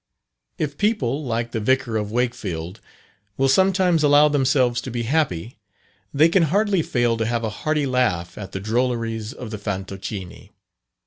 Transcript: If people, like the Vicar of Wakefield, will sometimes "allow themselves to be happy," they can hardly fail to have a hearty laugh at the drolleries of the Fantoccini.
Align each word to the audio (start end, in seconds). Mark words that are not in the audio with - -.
If 0.57 0.79
people, 0.79 1.23
like 1.23 1.51
the 1.51 1.59
Vicar 1.59 1.95
of 1.95 2.11
Wakefield, 2.11 2.79
will 3.37 3.47
sometimes 3.47 4.01
"allow 4.01 4.29
themselves 4.29 4.81
to 4.81 4.89
be 4.89 5.03
happy," 5.03 5.59
they 6.11 6.27
can 6.27 6.41
hardly 6.49 6.81
fail 6.81 7.17
to 7.17 7.25
have 7.27 7.43
a 7.43 7.51
hearty 7.61 7.85
laugh 7.85 8.35
at 8.35 8.51
the 8.51 8.59
drolleries 8.59 9.31
of 9.31 9.51
the 9.51 9.59
Fantoccini. 9.59 10.49